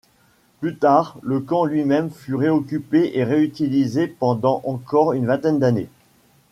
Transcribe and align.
Plus 0.61 0.77
tard 0.77 1.19
le 1.21 1.41
camp 1.41 1.63
lui-même 1.65 2.09
fut 2.09 2.33
réoccupé 2.33 3.11
et 3.13 3.23
réutilisé 3.23 4.07
pendant 4.07 4.63
encore 4.65 5.13
une 5.13 5.27
vingtaine 5.27 5.59
d'années. 5.59 5.89